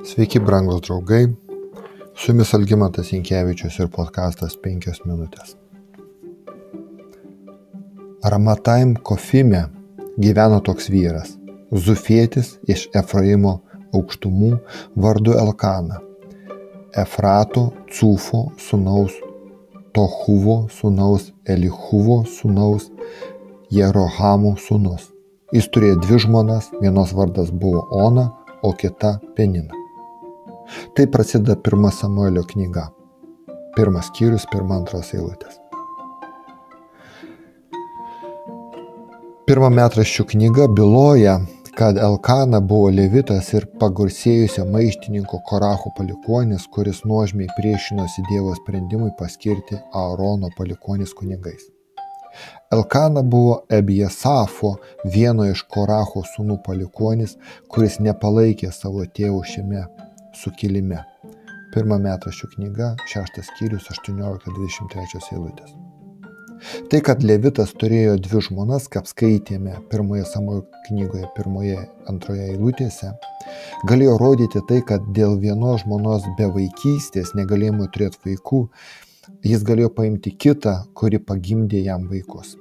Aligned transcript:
Sveiki, 0.00 0.40
brangūs 0.40 0.80
draugai. 0.86 1.26
Su 2.16 2.30
jumis 2.30 2.54
Algymantas 2.56 3.10
Inkevičius 3.12 3.74
ir 3.82 3.90
podkastas 3.92 4.54
5 4.64 5.02
minutės. 5.04 5.58
Ramataim 8.24 8.94
Kofime 9.04 9.66
gyveno 10.16 10.62
toks 10.64 10.88
vyras, 10.92 11.34
Zufėtis 11.70 12.54
iš 12.64 12.86
Efraimo 12.96 13.58
aukštumų 13.92 14.50
vardu 15.04 15.34
Elkana, 15.42 16.00
Efrato 16.96 17.66
Cufo 17.92 18.46
sūnaus, 18.56 19.12
Tohuvo 19.92 20.62
sūnaus, 20.72 21.28
Elihuvo 21.44 22.22
sūnaus, 22.24 22.88
Jerohamo 23.68 24.56
sūnus. 24.56 25.10
Jis 25.52 25.68
turėjo 25.68 26.00
dvi 26.06 26.22
žmonas, 26.24 26.72
vienos 26.80 27.12
vardas 27.12 27.52
buvo 27.52 27.84
Ona, 28.06 28.30
o 28.62 28.72
kita 28.72 29.18
Penina. 29.36 29.79
Tai 30.94 31.06
prasideda 31.06 31.56
pirma 31.56 31.90
Samuelio 31.90 32.44
knyga. 32.52 32.88
Pirmas 33.76 34.10
skyrius, 34.10 34.46
pirma 34.50 34.80
antros 34.80 35.12
eilutės. 35.14 35.60
Pirma 39.46 39.70
metraščių 39.74 40.24
knyga 40.30 40.68
byloja, 40.78 41.40
kad 41.74 41.98
Elkana 41.98 42.60
buvo 42.60 42.90
levitas 42.94 43.48
ir 43.54 43.64
pagarsėjusio 43.80 44.66
maištininko 44.68 45.40
Koracho 45.48 45.90
palikonis, 45.96 46.66
kuris 46.74 47.00
nuožmiai 47.08 47.50
priešinosi 47.56 48.22
Dievo 48.28 48.54
sprendimui 48.58 49.10
paskirti 49.18 49.78
Aarono 50.02 50.50
palikonis 50.58 51.14
kunigais. 51.18 51.64
Elkana 52.70 53.22
buvo 53.22 53.56
Ebiesafo, 53.78 54.76
vieno 55.14 55.48
iš 55.50 55.64
Koracho 55.74 56.22
sūnų 56.34 56.60
palikonis, 56.66 57.34
kuris 57.66 57.98
nepalaikė 57.98 58.70
savo 58.76 59.02
tėvų 59.18 59.42
šiame 59.54 59.82
sukilime. 60.36 61.04
Pirma 61.74 62.00
metraščių 62.02 62.50
knyga, 62.56 62.94
šeštas 63.10 63.52
skyrius, 63.52 63.86
18-23 63.94 65.22
eilutės. 65.36 65.76
Tai, 66.90 66.98
kad 67.06 67.22
Levitas 67.24 67.70
turėjo 67.80 68.18
dvi 68.20 68.40
žmonas, 68.44 68.88
kaip 68.92 69.06
skaitėme 69.08 69.78
pirmoje 69.92 70.26
Samuelio 70.28 70.66
knygoje, 70.88 71.28
pirmoje, 71.36 71.78
antroje 72.10 72.50
eilutėse, 72.52 73.14
galėjo 73.88 74.18
rodyti 74.20 74.60
tai, 74.68 74.82
kad 74.86 75.06
dėl 75.16 75.38
vienos 75.40 75.86
žmonos 75.86 76.26
be 76.36 76.50
vaikystės, 76.52 77.32
negalėjimo 77.38 77.88
turėti 77.94 78.20
vaikų, 78.26 78.64
jis 79.46 79.64
galėjo 79.64 79.94
paimti 79.96 80.34
kitą, 80.36 80.82
kuri 80.92 81.22
pagimdė 81.22 81.80
jam 81.86 82.04
vaikus. 82.12 82.58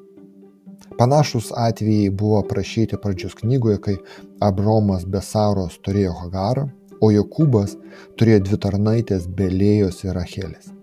Panašus 0.99 1.51
atvejai 1.55 2.09
buvo 2.11 2.39
aprašyti 2.39 2.97
pradžios 2.99 3.35
knygoje, 3.39 3.79
kai 3.83 3.97
Abromas 4.43 5.05
be 5.07 5.21
Saros 5.23 5.77
turėjo 5.83 6.15
Hagarą, 6.23 6.69
o 7.01 7.11
Jokūbas 7.13 7.75
turėjo 8.19 8.43
dvi 8.47 8.59
tarnaitės 8.65 9.27
Belėjos 9.27 10.03
ir 10.05 10.17
Rachelės. 10.17 10.73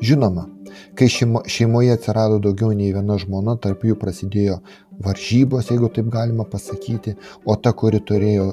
Žinoma, 0.00 0.46
kai 0.98 1.08
šeimo, 1.12 1.42
šeimoje 1.46 1.94
atsirado 1.94 2.38
daugiau 2.42 2.72
nei 2.76 2.92
viena 2.94 3.16
žmona, 3.20 3.56
tarp 3.60 3.84
jų 3.84 3.96
prasidėjo 4.00 4.60
varžybos, 5.04 5.70
jeigu 5.70 5.90
taip 5.92 6.10
galima 6.12 6.46
pasakyti, 6.48 7.16
o 7.44 7.56
ta, 7.56 7.72
kuri 7.72 8.00
turėjo 8.00 8.52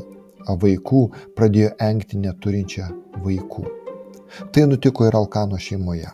vaikų, 0.62 1.04
pradėjo 1.38 1.76
engti 1.80 2.20
neturinčią 2.22 2.90
vaikų. 3.24 3.68
Tai 4.52 4.66
nutiko 4.72 5.08
ir 5.08 5.16
Alkano 5.16 5.60
šeimoje. 5.60 6.10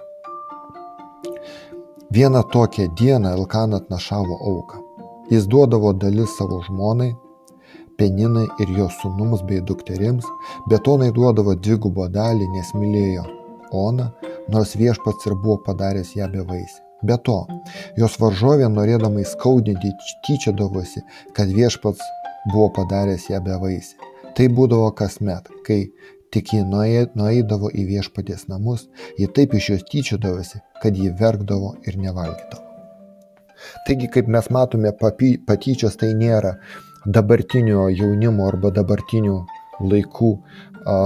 Vieną 2.11 2.43
tokią 2.53 2.87
dieną 2.97 3.33
Elkaną 3.37 3.77
atnašavo 3.77 4.37
auką. 4.51 4.83
Jis 5.31 5.47
duodavo 5.47 5.93
dalis 5.93 6.37
savo 6.37 6.61
žmonai, 6.63 7.11
Peninai 7.97 8.45
ir 8.61 8.71
jos 8.77 8.97
sūnums 9.01 9.41
bei 9.49 9.61
dukterims, 9.69 10.25
betonai 10.69 11.09
duodavo 11.15 11.55
dvigubą 11.57 12.07
dalį, 12.13 12.49
nes 12.53 12.73
mylėjo 12.77 13.23
Oną, 13.75 14.11
nors 14.53 14.75
viešpats 14.79 15.27
ir 15.27 15.33
buvo 15.35 15.57
padaręs 15.65 16.13
ją 16.15 16.29
bevaisį. 16.31 16.83
Be 17.03 17.17
to, 17.27 17.39
jos 17.99 18.15
varžovė 18.21 18.69
norėdama 18.73 19.21
įskaudinti 19.21 19.91
tyčiodavosi, 20.25 21.03
kad 21.35 21.51
viešpats 21.53 22.05
buvo 22.53 22.69
padaręs 22.77 23.27
ją 23.29 23.41
bevaisį. 23.43 23.97
Tai 24.37 24.47
būdavo 24.53 24.93
kasmet, 24.97 25.49
kai 25.67 25.81
tik 26.33 26.53
ji 26.53 26.63
nueidavo 26.63 27.69
į 27.73 27.87
viešpaties 27.91 28.47
namus, 28.51 28.87
ji 29.19 29.27
taip 29.27 29.53
iš 29.57 29.69
jos 29.73 29.85
tyčiodavosi, 29.91 30.61
kad 30.81 30.97
ji 30.97 31.11
verkdavo 31.19 31.75
ir 31.89 31.99
nevalgydavo. 32.01 32.63
Taigi, 33.87 34.07
kaip 34.13 34.27
mes 34.29 34.49
matome, 34.53 34.91
patyčios 35.47 35.97
tai 35.97 36.11
nėra 36.17 36.57
dabartinio 37.07 37.87
jaunimo 37.93 38.47
arba 38.51 38.71
dabartinių 38.75 39.37
laikų 39.79 40.31
a, 40.83 40.97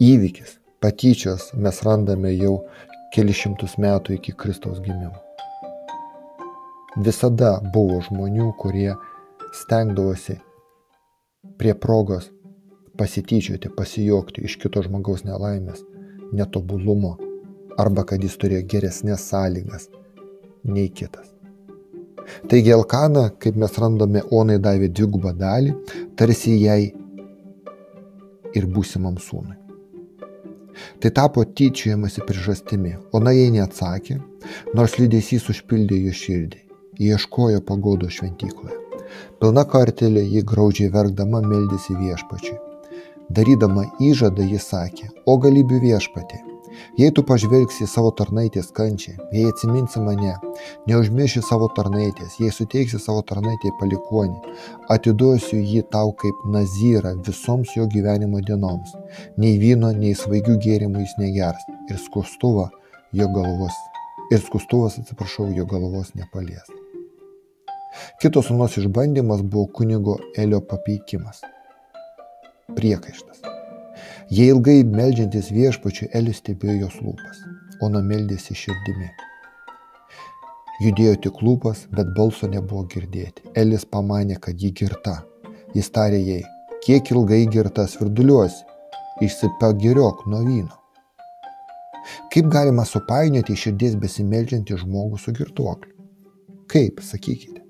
įvykis, 0.00 0.54
patyčios 0.80 1.50
mes 1.60 1.82
randame 1.84 2.32
jau 2.32 2.54
kelišimtus 3.12 3.76
metų 3.82 4.16
iki 4.16 4.32
Kristaus 4.32 4.80
gimimo. 4.80 5.18
Visada 7.04 7.58
buvo 7.74 8.00
žmonių, 8.06 8.48
kurie 8.60 8.94
stengdavosi 9.60 10.38
prie 11.60 11.74
progos 11.76 12.30
pasityčioti, 12.96 13.72
pasijokti 13.76 14.46
iš 14.48 14.56
kito 14.62 14.82
žmogaus 14.84 15.26
nelaimės, 15.28 15.84
netobulumo 16.32 17.18
arba 17.80 18.06
kad 18.08 18.24
jis 18.24 18.40
turėjo 18.40 18.64
geresnės 18.72 19.28
sąlygas 19.28 19.88
nei 20.64 20.88
kitas. 20.88 21.28
Taigi 22.48 22.74
Elkana, 22.74 23.28
kaip 23.42 23.56
mes 23.60 23.78
randame, 23.78 24.22
Onai 24.30 24.58
davė 24.62 24.90
dvigubą 24.92 25.32
dalį, 25.38 25.74
tarsi 26.16 26.58
jai 26.60 26.92
ir 28.56 28.68
būsimam 28.76 29.18
sūnui. 29.20 29.58
Tai 31.00 31.10
tapo 31.10 31.44
tyčiojamasi 31.44 32.24
priežastimi. 32.26 32.94
Ona 33.16 33.34
jai 33.36 33.50
neatsakė, 33.54 34.18
nors 34.76 34.98
lydesys 34.98 35.48
užpildė 35.52 35.98
jo 36.06 36.14
širdį. 36.22 36.62
Ieškojo 37.02 37.62
pagodo 37.68 38.08
šventykloje. 38.12 38.78
Pilna 39.40 39.64
kartelė 39.68 40.22
jį 40.24 40.44
graudžiai 40.48 40.92
verkdama 40.92 41.42
meldėsi 41.44 41.96
viešpačiui. 41.98 42.58
Darydama 43.32 43.86
įžadą 44.00 44.44
jis 44.44 44.68
sakė, 44.72 45.08
o 45.26 45.38
galybių 45.40 45.80
viešpatė, 45.86 46.40
Jei 46.98 47.08
tu 47.16 47.22
pažvelgsi 47.24 47.86
savo 47.88 48.10
tarnaitės 48.12 48.66
kančią, 48.76 49.14
jei 49.32 49.46
atsiminsi 49.48 50.00
mane, 50.04 50.34
neužmirši 50.90 51.40
savo 51.46 51.70
tarnaitės, 51.72 52.34
jei 52.36 52.52
suteiksi 52.52 52.98
savo 53.00 53.22
tarnaitėje 53.30 53.72
palikonį, 53.80 54.52
atiduosiu 54.92 55.56
jį 55.56 55.86
tau 55.94 56.12
kaip 56.20 56.42
nazyrą 56.52 57.14
visoms 57.24 57.72
jo 57.78 57.86
gyvenimo 57.94 58.42
dienoms. 58.44 58.92
Nei 59.40 59.56
vyno, 59.62 59.94
nei 59.96 60.12
svaigių 60.12 60.58
gėrimų 60.66 61.06
jis 61.06 61.16
negers 61.22 61.64
ir 61.88 61.96
skustuvą 62.02 62.68
jo 63.16 63.30
galvos. 63.38 63.80
Ir 64.28 64.44
skustuvas, 64.44 64.98
atsiprašau, 65.00 65.48
jo 65.56 65.64
galvos 65.68 66.12
nepalies. 66.18 66.68
Kitos 68.20 68.50
sunos 68.50 68.76
išbandymas 68.80 69.40
buvo 69.40 69.64
kunigo 69.80 70.18
Elio 70.36 70.60
papeikimas. 70.60 71.40
Priekaištas. 72.76 73.51
Jei 74.32 74.48
ilgai 74.48 74.78
meldžiantis 74.88 75.50
viešpačiu, 75.52 76.06
Elis 76.16 76.38
stebėjo 76.40 76.86
jos 76.86 76.94
lūpas, 77.04 77.40
Ona 77.84 78.00
meldėsi 78.00 78.54
širdimi. 78.56 79.10
Judėjo 80.80 81.16
tik 81.26 81.40
lūpas, 81.44 81.82
bet 81.92 82.14
balso 82.16 82.48
nebuvo 82.48 82.86
girdėti. 82.94 83.44
Elis 83.62 83.82
pamanė, 83.84 84.38
kad 84.40 84.56
ji 84.56 84.70
girta. 84.78 85.18
Jis 85.76 85.90
tarė 85.92 86.20
jai, 86.24 86.38
kiek 86.86 87.10
ilgai 87.12 87.42
girta 87.52 87.84
svirduliuosi, 87.84 88.62
išsipagiriok 89.26 90.22
nuo 90.32 90.40
vyno. 90.46 90.78
Kaip 92.32 92.48
galima 92.54 92.86
supainioti 92.88 93.58
širdies 93.64 93.98
besimeldžiantį 94.00 94.78
žmogų 94.80 95.20
su 95.20 95.34
girtuokliu? 95.36 95.92
Kaip, 96.72 97.04
sakykite. 97.04 97.60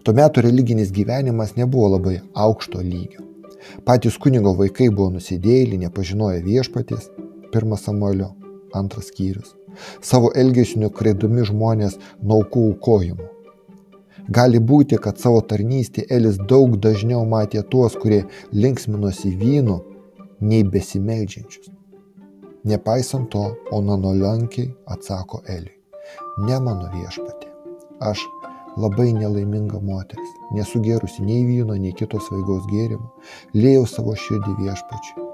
Tuo 0.00 0.16
metu 0.16 0.40
religinis 0.48 0.94
gyvenimas 0.96 1.52
nebuvo 1.60 1.92
labai 1.98 2.16
aukšto 2.46 2.80
lygio. 2.80 3.31
Patys 3.86 4.18
kunigo 4.22 4.54
vaikai 4.58 4.88
buvo 4.90 5.10
nusidėjėliai, 5.16 5.82
nepažinoję 5.86 6.42
viešpaties, 6.46 7.10
pirmas 7.52 7.84
Samuelio, 7.88 8.32
antras 8.74 9.10
skyrius. 9.12 9.54
Savo 10.04 10.32
elgesiu 10.36 10.82
nukreidami 10.82 11.46
žmonės 11.48 11.98
naukų 12.22 12.66
aukojimų. 12.72 13.28
Gali 14.30 14.60
būti, 14.62 14.98
kad 15.02 15.18
savo 15.18 15.40
tarnystė 15.42 16.04
Elis 16.16 16.36
daug 16.50 16.76
dažniau 16.78 17.24
matė 17.26 17.62
tuos, 17.70 17.96
kurie 17.98 18.22
linksminosi 18.52 19.32
vynu, 19.40 19.80
nei 20.40 20.62
besimeldžiančius. 20.62 21.72
Nepaisant 22.64 23.30
to, 23.32 23.42
ona 23.74 23.96
nuolankiai 23.98 24.70
atsako 24.86 25.42
Eliui. 25.50 25.78
Ne 26.46 26.60
mano 26.62 26.86
viešpatė. 26.94 27.50
Aš 28.02 28.22
labai 28.80 29.10
nelaiminga 29.16 29.80
moteris, 29.84 30.30
nesugėrusi 30.56 31.24
nei 31.26 31.44
vyno, 31.48 31.76
nei 31.76 31.92
kitos 31.96 32.28
svaigaus 32.28 32.64
gėrimo, 32.70 33.12
lėjau 33.56 33.84
savo 33.90 34.14
širdį 34.16 34.54
viešpačiui. 34.60 35.26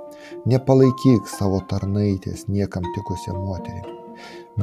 Nepalaikyk 0.51 1.29
savo 1.31 1.61
tarnaitės 1.71 2.49
niekam 2.49 2.87
tikusią 2.97 3.37
moterį. 3.39 3.95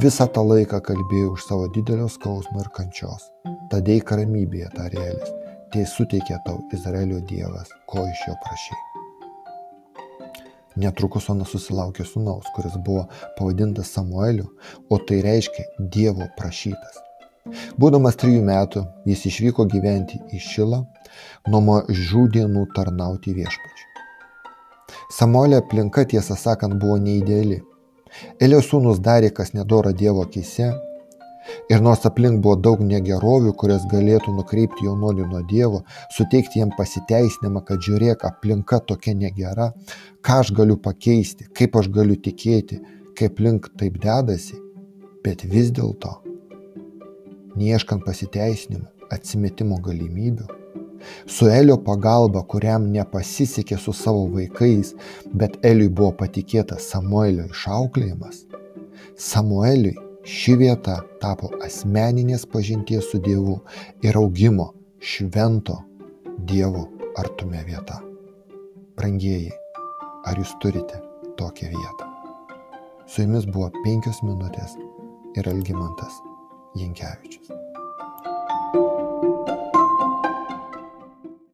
Visą 0.04 0.28
tą 0.28 0.44
laiką 0.44 0.82
kalbėjau 0.84 1.32
už 1.38 1.46
savo 1.48 1.70
didelio 1.72 2.10
skausmo 2.12 2.60
ir 2.60 2.68
kančios. 2.76 3.30
Tadėk 3.72 4.12
ramybėje, 4.20 4.68
tarėlis, 4.76 5.32
tai 5.72 5.86
suteikia 5.88 6.42
tau 6.48 6.60
Izraelio 6.76 7.22
Dievas, 7.30 7.72
ko 7.88 8.04
iš 8.04 8.28
jo 8.28 8.36
prašai. 8.44 8.82
Netrukus 10.84 11.30
Ona 11.32 11.48
susilaukė 11.48 12.04
sunaus, 12.04 12.52
kuris 12.56 12.76
buvo 12.84 13.06
pavadintas 13.38 13.94
Samueliu, 13.96 14.50
o 14.92 15.00
tai 15.00 15.22
reiškia 15.24 15.70
Dievo 15.80 16.28
prašytas. 16.36 17.00
Būdamas 17.78 18.18
trijų 18.22 18.42
metų, 18.46 18.82
jis 19.06 19.26
išvyko 19.30 19.68
gyventi 19.70 20.18
į 20.34 20.40
Šilą, 20.42 20.82
nuo 21.52 21.62
mažų 21.68 22.26
dienų 22.38 22.66
tarnauti 22.78 23.36
viešpačiui. 23.38 23.92
Samuelio 25.14 25.62
aplinka, 25.62 26.08
tiesą 26.10 26.38
sakant, 26.40 26.80
buvo 26.82 26.98
neįdėli. 27.04 27.62
Elio 28.42 28.64
sūnus 28.66 29.02
darė, 29.04 29.30
kas 29.30 29.54
nedora 29.54 29.94
Dievo 29.94 30.26
akise, 30.26 30.74
Ir 31.70 31.82
nors 31.86 32.06
aplink 32.10 32.42
buvo 32.42 32.56
daug 32.68 32.80
negerovių, 32.82 33.52
kurias 33.62 33.86
galėtų 33.92 34.34
nukreipti 34.34 34.88
jaunuolį 34.88 35.28
nuo 35.30 35.42
Dievo, 35.50 35.84
suteikti 36.16 36.62
jam 36.62 36.72
pasiteisinimą, 36.78 37.62
kad 37.68 37.86
žiūrėk, 37.86 38.26
aplinka 38.30 38.80
tokia 38.92 39.14
negera, 39.18 39.72
ką 40.26 40.40
aš 40.42 40.54
galiu 40.58 40.78
pakeisti, 40.82 41.46
kaip 41.58 41.78
aš 41.82 41.92
galiu 41.94 42.18
tikėti, 42.28 42.82
kaip 43.18 43.42
link 43.46 43.70
taip 43.80 44.02
dedasi, 44.02 44.58
bet 45.26 45.46
vis 45.52 45.70
dėlto, 45.74 46.18
neieškant 47.60 48.06
pasiteisinimų, 48.06 48.88
atsimetimo 49.14 49.80
galimybių, 49.84 50.48
su 51.30 51.48
Elio 51.52 51.78
pagalba, 51.86 52.44
kuriam 52.50 52.88
nepasisekė 52.92 53.78
su 53.82 53.94
savo 53.94 54.26
vaikais, 54.34 54.94
bet 55.34 55.60
Eliui 55.66 55.90
buvo 55.90 56.12
patikėtas 56.24 56.90
Samuelio 56.92 57.48
išauklėjimas, 57.52 58.46
Samueliui 59.16 59.96
ši 60.26 60.56
vieta 60.60 60.98
tapo 61.22 61.52
asmeninės 61.64 62.48
pažinties 62.52 63.12
su 63.12 63.22
Dievu 63.22 63.60
ir 64.04 64.18
augimo 64.18 64.72
švento 65.00 65.78
Dievo 66.50 66.88
artume 67.22 67.62
vieta. 67.68 68.02
Brangieji, 68.98 69.52
ar 70.26 70.40
jūs 70.40 70.56
turite 70.64 71.02
tokią 71.40 71.72
vietą? 71.72 72.12
Su 73.06 73.22
jumis 73.22 73.46
buvo 73.46 73.70
penkios 73.84 74.24
minutės 74.26 74.80
ir 75.38 75.52
Yin 76.76 76.94
Coach. 76.94 77.65